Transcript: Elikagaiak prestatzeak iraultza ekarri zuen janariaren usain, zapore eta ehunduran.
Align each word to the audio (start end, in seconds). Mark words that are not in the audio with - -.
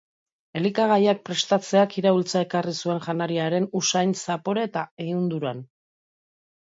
Elikagaiak 0.59 1.19
prestatzeak 1.29 1.93
iraultza 2.01 2.41
ekarri 2.47 2.75
zuen 2.85 3.03
janariaren 3.09 3.69
usain, 3.81 4.17
zapore 4.25 4.65
eta 4.71 4.87
ehunduran. 5.07 5.63